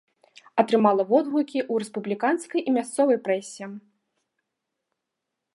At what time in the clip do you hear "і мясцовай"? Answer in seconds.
2.67-3.23